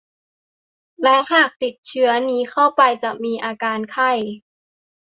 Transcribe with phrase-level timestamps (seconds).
[1.03, 4.11] และหากติดเชื้อนี้เข้าไปจะมีอาการไข้